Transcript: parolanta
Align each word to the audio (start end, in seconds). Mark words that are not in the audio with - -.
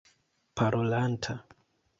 parolanta 0.55 1.33